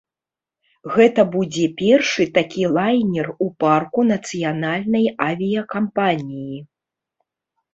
Гэта 0.93 1.21
будзе 1.35 1.65
першы 1.81 2.25
такі 2.39 2.63
лайнер 2.77 3.27
у 3.49 3.51
парку 3.65 4.07
нацыянальнай 4.13 5.05
авіякампаніі. 5.29 6.59